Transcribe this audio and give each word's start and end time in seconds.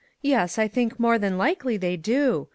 Yes, 0.23 0.57
I 0.57 0.67
think 0.67 0.99
more 0.99 1.19
than 1.19 1.37
likely 1.37 1.77
they 1.77 1.95
do. 1.95 2.47